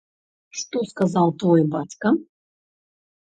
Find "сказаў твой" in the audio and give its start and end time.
0.91-1.61